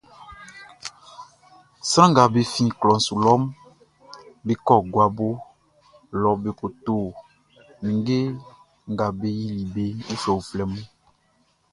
Sran 1.89 2.09
nga 2.11 2.23
be 2.33 2.41
fin 2.53 2.69
klɔʼn 2.79 3.01
su 3.05 3.13
lɔʼn, 3.25 3.43
be 4.45 4.53
kɔ 4.65 4.75
guabo 4.93 5.27
lɔ 6.21 6.29
be 6.41 6.49
ko 6.59 6.65
to 6.85 6.95
ninnge 7.83 8.19
nga 8.91 9.05
be 9.19 9.27
yili 9.41 9.63
be 9.73 9.85
uflɛuflɛʼn. 10.13 10.75